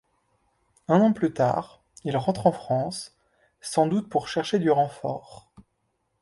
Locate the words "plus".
1.13-1.31